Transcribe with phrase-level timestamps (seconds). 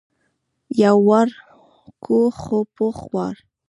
[0.81, 1.29] یو وار
[2.03, 3.35] کوو خو پوخ وار.